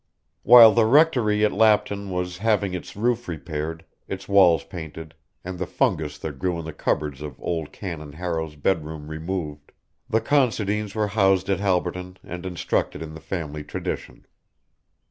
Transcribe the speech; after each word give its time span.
While 0.41 0.71
the 0.71 0.85
Rectory 0.87 1.45
at 1.45 1.51
Lapton 1.51 2.09
was 2.09 2.39
having 2.39 2.73
its 2.73 2.95
roof 2.95 3.27
repaired, 3.27 3.85
its 4.07 4.27
walls 4.27 4.63
painted, 4.63 5.13
and 5.43 5.59
the 5.59 5.67
fungus 5.67 6.17
that 6.17 6.39
grew 6.39 6.57
in 6.57 6.65
the 6.65 6.73
cupboards 6.73 7.21
of 7.21 7.39
old 7.39 7.71
Canon 7.71 8.13
Harrow's 8.13 8.55
bedroom 8.55 9.09
removed, 9.09 9.71
the 10.09 10.19
Considines 10.19 10.95
were 10.95 11.09
housed 11.09 11.51
at 11.51 11.59
Halberton 11.59 12.17
and 12.23 12.47
instructed 12.47 13.03
in 13.03 13.13
the 13.13 13.19
family 13.21 13.63
tradition. 13.63 14.25